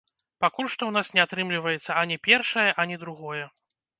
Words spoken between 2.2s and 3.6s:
першае, ані другое.